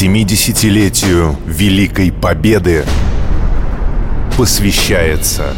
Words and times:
70-летию 0.00 1.34
Великой 1.44 2.12
Победы 2.12 2.84
посвящается 4.36 5.52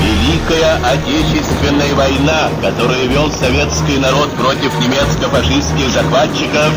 Великая 0.00 0.76
Отечественная 0.84 1.92
война, 1.96 2.48
которую 2.62 3.08
вел 3.08 3.32
советский 3.32 3.98
народ 3.98 4.30
против 4.34 4.72
немецко-фашистских 4.78 5.90
захватчиков, 5.90 6.72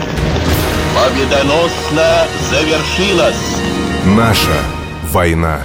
победоносно 0.96 2.26
завершилась. 2.50 3.62
Наша 4.04 4.58
война. 5.12 5.60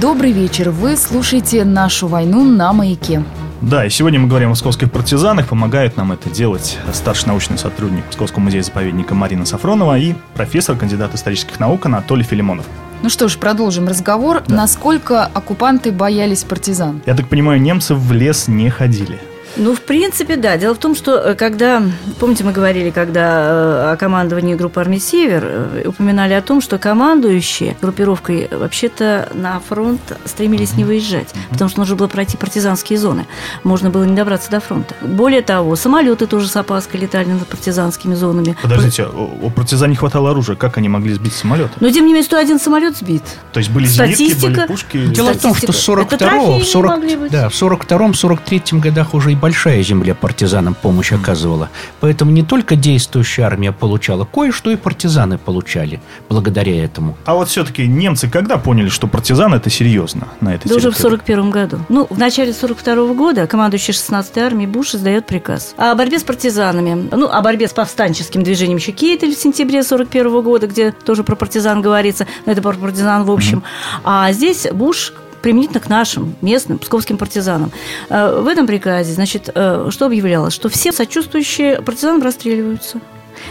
Добрый 0.00 0.32
вечер. 0.32 0.70
Вы 0.70 0.96
слушаете 0.96 1.64
«Нашу 1.64 2.08
войну» 2.08 2.42
на 2.42 2.72
«Маяке». 2.72 3.22
Да, 3.60 3.84
и 3.84 3.90
сегодня 3.90 4.20
мы 4.20 4.28
говорим 4.28 4.48
о 4.48 4.50
московских 4.50 4.90
партизанах. 4.92 5.48
Помогает 5.48 5.96
нам 5.96 6.12
это 6.12 6.30
делать 6.30 6.78
старший 6.92 7.28
научный 7.28 7.58
сотрудник 7.58 8.06
Московского 8.06 8.40
музея-заповедника 8.40 9.14
Марина 9.16 9.44
Сафронова 9.44 9.98
и 9.98 10.14
профессор, 10.34 10.76
кандидат 10.76 11.14
исторических 11.14 11.58
наук 11.58 11.86
Анатолий 11.86 12.22
Филимонов. 12.22 12.66
Ну 13.02 13.08
что 13.08 13.26
ж, 13.28 13.36
продолжим 13.36 13.88
разговор. 13.88 14.42
Да. 14.46 14.54
Насколько 14.54 15.24
оккупанты 15.24 15.90
боялись 15.90 16.44
партизан? 16.44 17.02
Я 17.04 17.14
так 17.14 17.28
понимаю, 17.28 17.60
немцы 17.60 17.94
в 17.94 18.12
лес 18.12 18.46
не 18.46 18.70
ходили. 18.70 19.18
Ну, 19.56 19.74
в 19.74 19.80
принципе, 19.80 20.36
да. 20.36 20.56
Дело 20.56 20.74
в 20.74 20.78
том, 20.78 20.94
что 20.94 21.16
э, 21.18 21.34
когда, 21.34 21.82
помните, 22.18 22.44
мы 22.44 22.52
говорили, 22.52 22.90
когда 22.90 23.90
э, 23.90 23.92
о 23.92 23.96
командовании 23.96 24.54
группы 24.54 24.80
армии 24.80 24.98
«Север», 24.98 25.44
э, 25.44 25.82
упоминали 25.86 26.34
о 26.34 26.42
том, 26.42 26.60
что 26.60 26.78
командующие 26.78 27.76
группировкой 27.80 28.48
вообще-то 28.50 29.28
на 29.34 29.60
фронт 29.60 30.00
стремились 30.24 30.74
не 30.74 30.84
выезжать, 30.84 31.28
потому 31.50 31.70
что 31.70 31.80
нужно 31.80 31.96
было 31.96 32.08
пройти 32.08 32.36
партизанские 32.36 32.98
зоны. 32.98 33.26
Можно 33.64 33.90
было 33.90 34.04
не 34.04 34.14
добраться 34.14 34.50
до 34.50 34.60
фронта. 34.60 34.94
Более 35.00 35.42
того, 35.42 35.76
самолеты 35.76 36.26
тоже 36.26 36.48
с 36.48 36.56
опаской 36.56 37.00
летали 37.00 37.28
над 37.28 37.46
партизанскими 37.46 38.14
зонами. 38.14 38.56
Подождите, 38.62 39.06
у 39.06 39.50
партизан 39.50 39.90
не 39.90 39.96
хватало 39.96 40.30
оружия. 40.30 40.56
Как 40.56 40.78
они 40.78 40.88
могли 40.88 41.14
сбить 41.14 41.32
самолет? 41.32 41.70
Но, 41.80 41.90
тем 41.90 42.04
не 42.04 42.12
менее, 42.12 42.24
101 42.24 42.60
самолет 42.60 42.96
сбит. 42.96 43.22
То 43.52 43.58
есть 43.58 43.70
были 43.70 43.86
зенитки, 43.86 44.40
были 44.40 44.66
пушки? 44.66 45.06
Дело 45.06 45.32
в 45.32 45.38
том, 45.38 45.54
что 45.54 45.72
в 45.72 45.76
42-м, 45.76 46.60
в 46.60 46.64
40, 46.64 47.30
да, 47.30 47.48
в 47.48 47.54
42 47.54 48.12
43 48.12 48.62
годах 48.80 49.14
уже 49.14 49.32
и 49.32 49.34
большая 49.38 49.82
земля 49.82 50.14
партизанам 50.14 50.74
помощь 50.74 51.12
оказывала. 51.12 51.70
Поэтому 52.00 52.30
не 52.30 52.42
только 52.42 52.76
действующая 52.76 53.44
армия 53.44 53.72
получала, 53.72 54.24
кое-что 54.24 54.70
и 54.70 54.76
партизаны 54.76 55.38
получали 55.38 56.00
благодаря 56.28 56.84
этому. 56.84 57.16
А 57.24 57.34
вот 57.34 57.48
все-таки 57.48 57.86
немцы 57.86 58.28
когда 58.28 58.58
поняли, 58.58 58.88
что 58.88 59.06
партизаны 59.06 59.56
это 59.56 59.70
серьезно 59.70 60.28
на 60.40 60.54
этой 60.54 60.68
Да 60.68 60.76
уже 60.76 60.90
в 60.90 60.96
41 60.96 61.50
году. 61.50 61.78
Ну, 61.88 62.06
в 62.10 62.18
начале 62.18 62.52
42 62.52 62.94
-го 62.94 63.14
года 63.14 63.46
командующий 63.46 63.92
16-й 63.92 64.40
армией 64.40 64.68
Буш 64.68 64.94
издает 64.94 65.26
приказ 65.26 65.74
о 65.76 65.94
борьбе 65.94 66.18
с 66.18 66.22
партизанами. 66.22 67.08
Ну, 67.10 67.28
о 67.28 67.40
борьбе 67.40 67.68
с 67.68 67.72
повстанческим 67.72 68.42
движением 68.42 68.78
еще 68.78 68.92
Кейтель 68.92 69.34
в 69.34 69.38
сентябре 69.38 69.82
41 69.82 70.26
-го 70.26 70.42
года, 70.42 70.66
где 70.66 70.92
тоже 70.92 71.24
про 71.24 71.36
партизан 71.36 71.80
говорится, 71.80 72.26
но 72.46 72.52
это 72.52 72.62
про 72.62 72.72
партизан 72.72 73.24
в 73.24 73.30
общем. 73.30 73.58
Mm-hmm. 73.58 74.00
А 74.04 74.32
здесь 74.32 74.66
Буш 74.72 75.12
применительно 75.42 75.80
к 75.80 75.88
нашим 75.88 76.34
местным 76.42 76.78
псковским 76.78 77.18
партизанам. 77.18 77.72
Э, 78.08 78.40
в 78.40 78.46
этом 78.46 78.66
приказе, 78.66 79.12
значит, 79.12 79.50
э, 79.54 79.88
что 79.90 80.06
объявлялось? 80.06 80.54
Что 80.54 80.68
все 80.68 80.92
сочувствующие 80.92 81.82
партизанам 81.82 82.22
расстреливаются, 82.22 83.00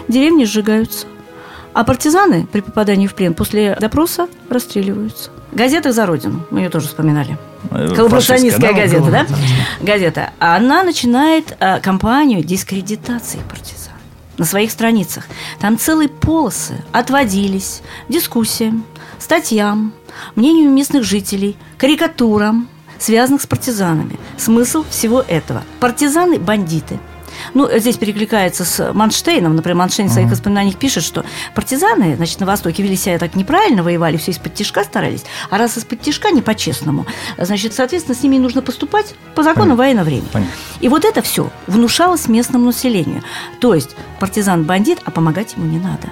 деревни 0.08 0.46
сжигаются, 0.46 1.08
а 1.74 1.84
партизаны 1.84 2.48
при 2.52 2.62
попадании 2.62 3.08
в 3.08 3.16
плен 3.16 3.34
после 3.34 3.76
допроса 3.80 4.28
расстреливаются. 4.50 5.30
Газета 5.52 5.92
«За 5.92 6.06
Родину», 6.06 6.46
мы 6.52 6.60
ее 6.60 6.70
тоже 6.70 6.88
вспоминали. 6.88 7.38
Э, 7.72 7.94
Коллаборационистская 7.96 8.74
газета, 8.74 9.12
да? 9.12 9.28
Газета. 9.82 10.32
Она 10.40 10.84
начинает 10.84 11.58
кампанию 11.82 12.44
дискредитации 12.44 13.40
партизан 13.50 13.94
на 14.38 14.46
своих 14.46 14.72
страницах. 14.72 15.26
Там 15.60 15.78
целые 15.78 16.10
полосы 16.10 16.84
отводились 16.92 17.82
дискуссиям, 18.08 18.86
статьям, 19.20 19.94
мнению 20.36 20.70
местных 20.72 21.04
жителей, 21.04 21.58
карикатурам, 21.78 22.68
связанных 23.00 23.42
с 23.42 23.48
партизанами. 23.48 24.18
Смысл 24.38 24.86
всего 24.90 25.24
этого. 25.28 25.64
Партизаны– 25.80 26.40
бандиты. 26.40 27.00
Ну, 27.54 27.70
здесь 27.78 27.98
перекликается 27.98 28.66
с 28.66 28.94
Манштейном. 28.94 29.56
Например, 29.56 29.78
Манштейн 29.78 30.10
в 30.10 30.12
своих 30.12 30.30
воспоминаниях 30.30 30.78
пишет, 30.78 31.04
что 31.04 31.24
партизаны, 31.54 32.16
значит, 32.16 32.40
на 32.40 32.46
Востоке 32.46 32.84
вели 32.84 32.96
себя 32.96 33.20
так 33.20 33.36
неправильно, 33.36 33.84
воевали, 33.84 34.18
все 34.18 34.32
из-под 34.32 34.54
тяжка 34.56 34.84
старались, 34.84 35.24
а 35.50 35.58
раз 35.58 35.78
из-под 35.78 36.02
тяжка 36.02 36.32
не 36.32 36.42
по-честному, 36.42 37.06
значит, 37.38 37.74
соответственно, 37.74 38.16
с 38.16 38.24
ними 38.24 38.38
нужно 38.38 38.62
поступать 38.62 39.14
по 39.36 39.44
закону 39.44 39.76
военного 39.76 40.06
времени. 40.06 40.28
Понятно. 40.32 40.54
И 40.80 40.90
вот 40.90 41.06
это 41.06 41.22
все 41.22 41.52
внушалось 41.68 42.28
местному 42.28 42.66
населению. 42.66 43.24
То 43.60 43.74
есть 43.74 43.96
партизан 44.20 44.64
бандит, 44.64 45.00
а 45.06 45.12
помогать 45.12 45.54
ему 45.54 45.66
не 45.66 45.80
надо. 45.80 46.10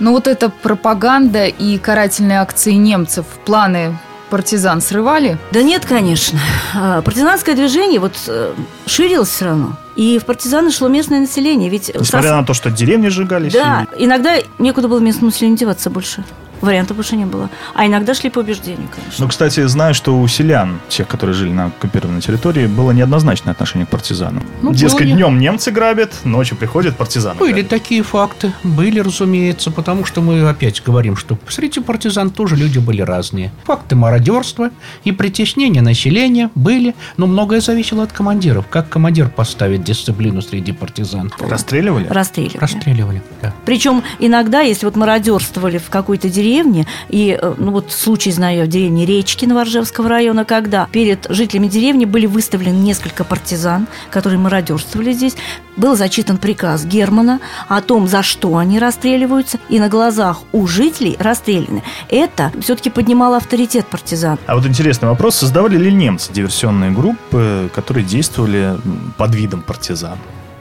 Но 0.00 0.12
вот 0.12 0.28
эта 0.28 0.48
пропаганда 0.48 1.46
и 1.46 1.78
карательные 1.78 2.40
акции 2.40 2.72
немцев, 2.72 3.26
планы 3.44 3.96
партизан 4.30 4.80
срывали? 4.80 5.38
Да 5.52 5.62
нет, 5.62 5.86
конечно. 5.86 6.38
А, 6.74 7.02
партизанское 7.02 7.54
движение 7.54 7.98
вот 7.98 8.12
э, 8.26 8.52
ширилось 8.86 9.30
все 9.30 9.46
равно. 9.46 9.76
И 9.96 10.18
в 10.18 10.24
партизаны 10.26 10.70
шло 10.70 10.88
местное 10.88 11.20
население. 11.20 11.70
Ведь 11.70 11.88
Несмотря 11.88 12.30
сос... 12.30 12.40
на 12.40 12.44
то, 12.44 12.54
что 12.54 12.70
деревни 12.70 13.08
сжигались? 13.08 13.52
Да, 13.52 13.86
и... 13.96 14.04
иногда 14.04 14.34
некуда 14.58 14.88
было 14.88 15.00
местному 15.00 15.30
населению 15.30 15.58
деваться 15.58 15.90
больше. 15.90 16.24
Вариантов 16.60 16.96
больше 16.96 17.16
не 17.16 17.24
было. 17.24 17.50
А 17.74 17.86
иногда 17.86 18.14
шли 18.14 18.30
по 18.30 18.40
убеждению, 18.40 18.88
конечно. 18.94 19.24
Ну, 19.24 19.28
кстати, 19.28 19.66
знаю, 19.66 19.94
что 19.94 20.18
у 20.18 20.26
селян, 20.28 20.80
тех, 20.88 21.06
которые 21.06 21.34
жили 21.34 21.52
на 21.52 21.66
оккупированной 21.66 22.20
территории, 22.20 22.66
было 22.66 22.90
неоднозначное 22.92 23.52
отношение 23.52 23.86
к 23.86 23.90
партизанам. 23.90 24.42
Ну, 24.62 24.72
Дескать, 24.72 25.06
были. 25.06 25.12
днем 25.12 25.38
немцы 25.38 25.70
грабят, 25.70 26.12
ночью 26.24 26.56
приходят 26.56 26.96
партизаны. 26.96 27.38
Были 27.38 27.52
грабят. 27.52 27.68
такие 27.68 28.02
факты. 28.02 28.52
Были, 28.64 28.98
разумеется, 29.00 29.70
потому 29.70 30.04
что 30.04 30.20
мы 30.20 30.48
опять 30.48 30.82
говорим, 30.84 31.16
что 31.16 31.38
среди 31.48 31.80
партизан 31.80 32.30
тоже 32.30 32.56
люди 32.56 32.78
были 32.78 33.02
разные. 33.02 33.52
Факты 33.64 33.94
мародерства 33.94 34.70
и 35.04 35.12
притеснения 35.12 35.80
населения 35.82 36.50
были, 36.54 36.94
но 37.16 37.26
многое 37.26 37.60
зависело 37.60 38.02
от 38.02 38.12
командиров. 38.12 38.66
Как 38.68 38.88
командир 38.88 39.28
поставит 39.28 39.84
дисциплину 39.84 40.42
среди 40.42 40.72
партизан? 40.72 41.32
Расстреливали? 41.38 42.06
Расстреливали. 42.08 42.58
Расстреливали, 42.58 43.22
да. 43.42 43.54
Причем 43.64 44.02
иногда, 44.18 44.60
если 44.60 44.86
вот 44.86 44.96
мародерствовали 44.96 45.78
в 45.78 45.88
какой-то 45.90 46.28
деревне, 46.28 46.47
деревне, 46.48 46.86
и, 47.08 47.38
э, 47.40 47.54
ну 47.58 47.72
вот 47.72 47.92
случай 47.92 48.32
знаю 48.32 48.66
в 48.66 48.68
деревне 48.68 49.04
Речки 49.06 49.44
Новоржевского 49.44 50.08
района, 50.08 50.44
когда 50.44 50.88
перед 50.90 51.26
жителями 51.28 51.68
деревни 51.68 52.04
были 52.04 52.26
выставлены 52.26 52.76
несколько 52.76 53.24
партизан, 53.24 53.86
которые 54.10 54.38
мародерствовали 54.38 55.12
здесь, 55.12 55.36
был 55.76 55.96
зачитан 55.96 56.38
приказ 56.38 56.84
Германа 56.84 57.40
о 57.68 57.80
том, 57.80 58.08
за 58.08 58.22
что 58.22 58.56
они 58.56 58.78
расстреливаются, 58.78 59.58
и 59.68 59.78
на 59.78 59.88
глазах 59.88 60.40
у 60.52 60.66
жителей 60.66 61.16
расстреляны. 61.18 61.82
Это 62.08 62.52
все-таки 62.60 62.90
поднимало 62.90 63.36
авторитет 63.36 63.86
партизан. 63.86 64.38
А 64.46 64.56
вот 64.56 64.66
интересный 64.66 65.08
вопрос, 65.08 65.36
создавали 65.36 65.76
ли 65.76 65.92
немцы 65.92 66.32
диверсионные 66.32 66.90
группы, 66.90 67.70
которые 67.74 68.04
действовали 68.04 68.76
под 69.16 69.34
видом 69.34 69.62
партизан? 69.62 70.18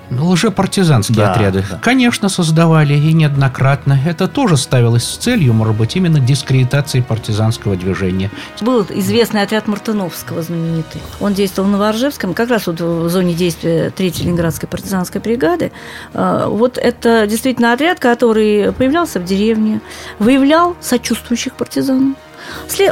Ну, 0.09 0.29
лжепартизанские 0.29 1.17
да, 1.17 1.33
отряды. 1.33 1.65
Да. 1.69 1.79
Конечно, 1.81 2.29
создавали 2.29 2.93
и 2.93 3.13
неоднократно. 3.13 3.99
Это 4.05 4.27
тоже 4.27 4.57
ставилось 4.57 5.03
с 5.03 5.17
целью, 5.17 5.53
может 5.53 5.75
быть, 5.75 5.95
именно 5.95 6.19
дискредитации 6.19 7.01
партизанского 7.01 7.75
движения. 7.75 8.31
Был 8.61 8.85
известный 8.89 9.41
отряд 9.41 9.67
Мартыновского 9.67 10.41
знаменитый. 10.41 11.01
Он 11.19 11.33
действовал 11.33 11.67
на 11.67 11.77
Воржевском, 11.77 12.33
как 12.33 12.49
раз 12.49 12.67
вот 12.67 12.79
в 12.79 13.09
зоне 13.09 13.33
действия 13.33 13.89
3-й 13.89 14.23
Ленинградской 14.23 14.69
партизанской 14.69 15.19
бригады. 15.19 15.71
А, 16.13 16.47
вот 16.47 16.77
это 16.77 17.27
действительно 17.27 17.73
отряд, 17.73 17.99
который 17.99 18.71
появлялся 18.71 19.19
в 19.19 19.25
деревне, 19.25 19.81
выявлял 20.19 20.75
сочувствующих 20.79 21.53
партизан. 21.53 22.15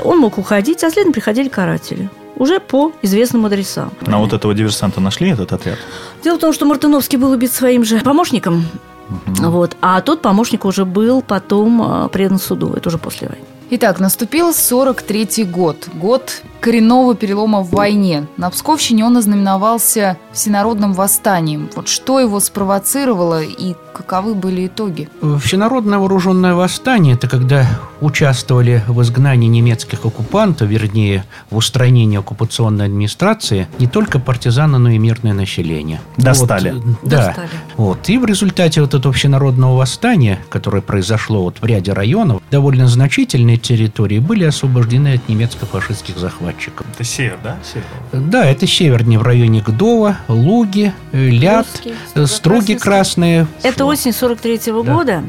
Он 0.03 0.19
мог 0.19 0.37
уходить, 0.37 0.83
а 0.83 0.89
следом 0.89 1.13
приходили 1.13 1.47
каратели 1.47 2.09
уже 2.35 2.59
по 2.59 2.91
известным 3.01 3.45
адресам. 3.45 3.91
На 4.01 4.19
вот 4.19 4.33
этого 4.33 4.53
диверсанта 4.53 5.01
нашли 5.01 5.29
этот 5.29 5.53
отряд? 5.53 5.77
Дело 6.23 6.37
в 6.37 6.39
том, 6.39 6.53
что 6.53 6.65
Мартыновский 6.65 7.17
был 7.17 7.31
убит 7.31 7.51
своим 7.51 7.83
же 7.83 7.99
помощником, 7.99 8.65
угу. 9.09 9.49
вот, 9.49 9.77
а 9.81 10.01
тот 10.01 10.21
помощник 10.21 10.65
уже 10.65 10.85
был 10.85 11.21
потом 11.21 11.81
а, 11.81 12.07
предан 12.07 12.39
суду, 12.39 12.73
это 12.73 12.89
уже 12.89 12.97
после 12.97 13.27
войны. 13.27 13.45
Итак, 13.71 13.99
наступил 13.99 14.51
43-й 14.51 15.43
год, 15.43 15.89
год 15.95 16.43
коренного 16.65 17.13
перелома 17.13 17.61
в 17.61 17.69
войне. 17.69 18.25
На 18.37 18.49
Псковщине 18.49 19.05
он 19.05 19.15
ознаменовался 19.15 20.17
всенародным 20.33 20.93
восстанием. 20.93 21.69
Вот 21.75 21.87
что 21.87 22.19
его 22.19 22.39
спровоцировало 22.39 23.43
и 23.43 23.75
каковы 23.93 24.33
были 24.33 24.65
итоги? 24.65 25.07
Всенародное 25.43 25.99
вооруженное 25.99 26.55
восстание– 26.55 27.13
это 27.15 27.27
когда 27.27 27.67
участвовали 28.01 28.83
в 28.87 28.99
изгнании 29.03 29.47
немецких 29.47 30.05
оккупантов, 30.05 30.67
вернее, 30.67 31.23
в 31.51 31.57
устранении 31.57 32.17
оккупационной 32.17 32.85
администрации 32.85 33.67
не 33.77 33.85
только 33.85 34.17
партизаны, 34.17 34.79
но 34.79 34.89
и 34.89 34.97
мирное 34.97 35.33
население. 35.33 36.01
Достали. 36.17 36.71
Вот, 36.71 36.83
да. 37.03 37.27
Достали. 37.27 37.49
Вот. 37.77 38.09
И 38.09 38.17
в 38.17 38.25
результате 38.25 38.81
вот 38.81 38.95
этого 38.95 39.13
всенародного 39.13 39.77
восстания, 39.77 40.39
которое 40.49 40.81
произошло 40.81 41.43
вот 41.43 41.61
в 41.61 41.65
ряде 41.65 41.93
районов, 41.93 42.41
довольно 42.49 42.87
значительные 42.87 43.57
территории 43.57 44.17
были 44.17 44.45
освобождены 44.45 45.13
от 45.13 45.29
немецко-фашистских 45.29 46.17
захватчиков 46.17 46.54
захватчиков. 46.55 46.85
Это 46.93 47.03
север, 47.03 47.37
да? 47.43 47.57
Север. 47.63 47.85
Да, 48.29 48.45
это 48.45 48.67
севернее 48.67 49.19
в 49.19 49.23
районе 49.23 49.61
Гдова, 49.61 50.17
Луги, 50.27 50.93
э, 51.11 51.29
Ляд, 51.29 51.67
Русские, 51.73 51.95
э, 52.15 52.25
Струги 52.25 52.75
красные. 52.75 53.47
Это 53.63 53.85
осень 53.85 54.13
43 54.13 54.71
-го 54.71 54.83
Да. 54.83 54.93
года. 54.93 55.23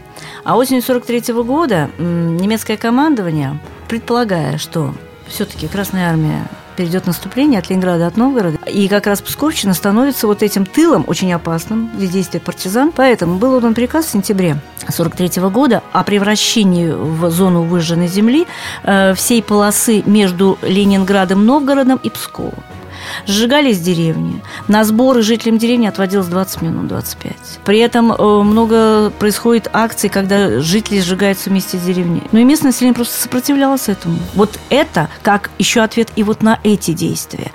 А 0.45 0.57
осенью 0.57 0.83
43 0.83 1.33
-го 1.33 1.45
года 1.45 1.91
немецкое 1.99 2.77
командование, 2.77 3.59
предполагая, 3.89 4.59
что 4.59 4.95
все-таки 5.29 5.67
Красная 5.67 6.11
Армия 6.11 6.47
перейдет 6.77 7.07
наступление 7.07 7.59
от 7.59 7.71
Ленинграда, 7.71 8.07
от 8.07 8.17
Новгорода, 8.17 8.59
и 8.67 8.89
как 8.89 9.07
раз 9.07 9.21
Псковщина 9.21 9.75
становится 9.75 10.27
вот 10.27 10.43
этим 10.43 10.67
тылом 10.67 11.05
очень 11.07 11.33
опасным 11.33 11.91
для 11.97 12.07
действия 12.07 12.41
партизан. 12.41 12.93
Поэтому 12.95 13.39
был 13.39 13.55
отдан 13.55 13.75
приказ 13.75 14.07
в 14.07 14.11
сентябре 14.11 14.59
43 14.89 15.43
года 15.51 15.83
о 15.93 16.05
превращении 16.05 16.89
в 16.91 17.31
зону 17.31 17.63
выжженной 17.63 18.09
земли 18.09 18.47
э, 18.83 19.15
всей 19.15 19.43
полосы 19.43 20.03
между 20.07 20.59
Ленинградом, 20.63 21.45
Новгородом 21.47 21.99
и 22.03 22.11
Псковом. 22.11 22.55
Сжигались 23.27 23.81
деревни. 23.81 24.43
На 24.69 24.85
сборы 24.85 25.23
жителям 25.23 25.59
деревни 25.59 25.87
отводилось 25.87 26.27
20 26.27 26.63
минут, 26.63 26.89
25. 26.89 27.33
При 27.65 27.79
этом 27.79 28.13
э, 28.13 28.43
много 28.43 29.11
происходит 29.19 29.69
акций, 29.73 30.09
когда 30.09 30.61
жители 30.61 31.01
сжигаются 31.01 31.51
вместе 31.51 31.79
с 31.79 31.83
деревней. 31.83 32.23
Ну 32.33 32.39
и 32.39 32.45
местное 32.45 32.71
население 32.71 32.95
просто 32.95 33.21
сопротивлялось 33.21 33.89
этому. 33.89 34.19
Вот 34.35 34.59
это 34.71 35.09
как 35.23 35.51
еще 35.59 35.81
ответ 35.83 36.09
и 36.17 36.23
вот 36.23 36.43
на 36.43 36.59
эти 36.63 36.93
действия. 36.93 37.51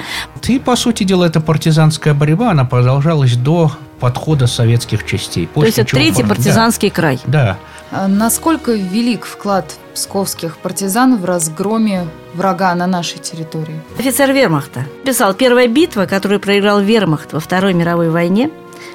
И, 0.47 0.59
по 0.59 0.75
сути 0.75 1.03
дела, 1.03 1.25
эта 1.25 1.39
партизанская 1.39 2.13
борьба, 2.13 2.51
она 2.51 2.65
продолжалась 2.65 3.35
до 3.37 3.71
подхода 4.01 4.47
советских 4.47 5.05
частей. 5.05 5.47
То 5.53 5.63
есть 5.63 5.77
это 5.79 5.91
третий 5.91 6.23
пар- 6.23 6.29
партизанский 6.35 6.89
край. 6.89 7.19
Да, 7.25 7.57
Насколько 7.91 8.71
велик 8.71 9.25
вклад 9.25 9.75
псковских 9.93 10.57
партизан 10.57 11.17
в 11.17 11.25
разгроме 11.25 12.07
врага 12.33 12.73
на 12.73 12.87
нашей 12.87 13.19
территории? 13.19 13.81
Офицер 13.99 14.31
вермахта 14.31 14.85
писал, 15.03 15.33
первая 15.33 15.67
битва, 15.67 16.05
которую 16.05 16.39
проиграл 16.39 16.79
вермахт 16.79 17.33
во 17.33 17.41
Второй 17.41 17.73
мировой 17.73 18.09
войне, 18.09 18.49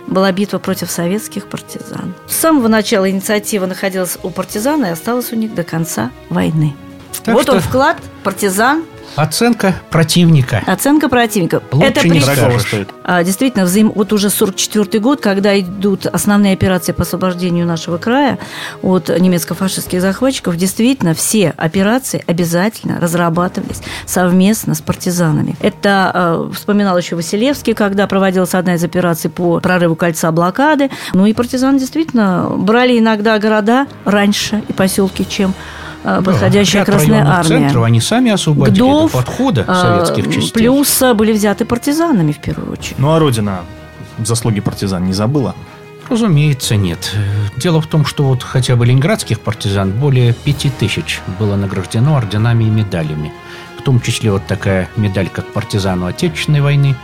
была 0.06 0.32
битва 0.32 0.58
против 0.58 0.90
советских 0.90 1.46
партизан. 1.46 2.14
С 2.26 2.36
самого 2.36 2.68
начала 2.68 3.10
инициатива 3.10 3.66
находилась 3.66 4.18
у 4.22 4.30
партизан 4.30 4.84
и 4.86 4.88
осталась 4.88 5.30
у 5.32 5.36
них 5.36 5.54
до 5.54 5.62
конца 5.62 6.10
войны. 6.30 6.74
Так 7.22 7.34
вот 7.34 7.42
что- 7.42 7.52
он 7.52 7.60
вклад 7.60 7.98
партизан, 8.24 8.84
оценка 9.14 9.74
противника. 9.90 10.62
оценка 10.66 11.08
противника. 11.08 11.62
Лучше 11.72 11.88
Это 11.88 12.08
не 12.08 12.20
при- 12.20 12.58
стоит. 12.58 12.88
А, 13.04 13.22
Действительно, 13.22 13.64
взаим... 13.64 13.92
вот 13.94 14.12
уже 14.12 14.30
44 14.30 14.98
год, 15.00 15.20
когда 15.20 15.58
идут 15.58 16.06
основные 16.06 16.52
операции 16.54 16.92
по 16.92 17.02
освобождению 17.02 17.66
нашего 17.66 17.98
края 17.98 18.38
от 18.82 19.08
немецко-фашистских 19.08 20.00
захватчиков, 20.00 20.56
действительно, 20.56 21.14
все 21.14 21.54
операции 21.56 22.24
обязательно 22.26 22.98
разрабатывались 23.00 23.80
совместно 24.06 24.74
с 24.74 24.80
партизанами. 24.80 25.56
Это 25.60 26.10
э, 26.48 26.52
вспоминал 26.54 26.98
еще 26.98 27.16
Василевский, 27.16 27.74
когда 27.74 28.06
проводилась 28.06 28.54
одна 28.54 28.74
из 28.74 28.84
операций 28.84 29.30
по 29.30 29.60
прорыву 29.60 29.96
кольца 29.96 30.32
блокады. 30.32 30.90
Ну 31.12 31.26
и 31.26 31.32
партизаны 31.32 31.78
действительно 31.78 32.48
брали 32.56 32.98
иногда 32.98 33.38
города 33.38 33.86
раньше 34.04 34.62
и 34.68 34.72
поселки, 34.72 35.26
чем 35.28 35.54
э, 36.06 36.22
подходящая 36.22 36.82
Ряд 36.82 36.86
Красная 36.86 37.26
Армия. 37.26 37.48
центров, 37.48 37.84
они 37.84 38.00
сами 38.00 38.30
освободили 38.30 38.76
Гдов, 38.76 39.12
до 39.12 39.18
подхода 39.18 39.64
а, 39.66 39.74
советских 39.74 40.34
частей. 40.34 40.52
Плюс 40.52 41.02
а, 41.02 41.14
были 41.14 41.32
взяты 41.32 41.64
партизанами 41.64 42.32
в 42.32 42.38
первую 42.38 42.72
очередь. 42.72 42.98
Ну 42.98 43.12
а 43.12 43.18
Родина 43.18 43.60
заслуги 44.18 44.60
партизан 44.60 45.04
не 45.04 45.12
забыла? 45.12 45.54
Разумеется, 46.08 46.76
нет. 46.76 47.14
Дело 47.56 47.80
в 47.80 47.86
том, 47.86 48.04
что 48.04 48.24
вот 48.24 48.42
хотя 48.42 48.76
бы 48.76 48.86
ленинградских 48.86 49.40
партизан 49.40 49.90
более 49.90 50.32
пяти 50.32 50.70
тысяч 50.70 51.20
было 51.38 51.56
награждено 51.56 52.16
орденами 52.16 52.64
и 52.64 52.70
медалями. 52.70 53.32
В 53.78 53.82
том 53.82 54.00
числе 54.00 54.30
вот 54.30 54.46
такая 54.46 54.88
медаль, 54.96 55.28
как 55.28 55.52
партизану 55.52 56.06
Отечественной 56.06 56.60
войны. 56.60 56.96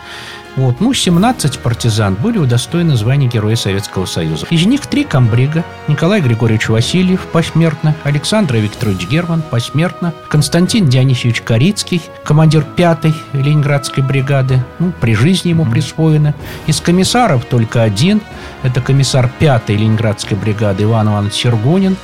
Вот. 0.56 0.80
Ну, 0.80 0.92
17 0.92 1.58
партизан 1.60 2.14
были 2.14 2.38
удостоены 2.38 2.96
звания 2.96 3.28
Героя 3.28 3.56
Советского 3.56 4.06
Союза. 4.06 4.46
Из 4.50 4.66
них 4.66 4.86
три 4.86 5.04
комбрига. 5.04 5.64
Николай 5.88 6.20
Григорьевич 6.20 6.68
Васильев 6.68 7.26
посмертно, 7.32 7.94
Александр 8.04 8.56
Викторович 8.56 9.08
Герман 9.08 9.42
посмертно, 9.42 10.12
Константин 10.28 10.86
Дионисович 10.86 11.40
Корицкий, 11.40 12.02
командир 12.24 12.66
5-й 12.76 13.14
Ленинградской 13.36 14.02
бригады, 14.02 14.62
ну, 14.78 14.92
при 15.00 15.14
жизни 15.14 15.50
ему 15.50 15.64
присвоено. 15.64 16.34
Из 16.66 16.80
комиссаров 16.80 17.44
только 17.46 17.82
один, 17.82 18.20
это 18.62 18.80
комиссар 18.80 19.30
5-й 19.40 19.74
Ленинградской 19.74 20.36
бригады 20.36 20.84
Иван 20.84 21.08
Иванович 21.08 21.34
Сергунин. 21.34 21.96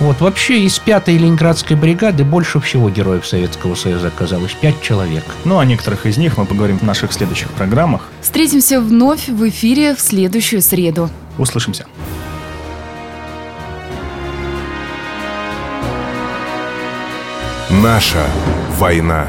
Вот, 0.00 0.20
вообще 0.22 0.62
из 0.62 0.80
5-й 0.80 1.18
Ленинградской 1.18 1.76
бригады 1.76 2.24
больше 2.24 2.58
всего 2.58 2.88
героев 2.88 3.26
Советского 3.26 3.74
Союза 3.74 4.08
оказалось, 4.08 4.52
5 4.54 4.80
человек. 4.80 5.24
Ну, 5.44 5.58
о 5.58 5.64
некоторых 5.66 6.06
из 6.06 6.16
них 6.16 6.38
мы 6.38 6.46
поговорим 6.46 6.78
в 6.78 6.82
наших 6.82 7.12
следующих 7.12 7.50
программах. 7.50 8.08
Встретимся 8.22 8.80
вновь 8.80 9.28
в 9.28 9.46
эфире 9.50 9.94
в 9.94 10.00
следующую 10.00 10.62
среду. 10.62 11.10
Услышимся. 11.36 11.84
Наша 17.68 18.26
война. 18.78 19.28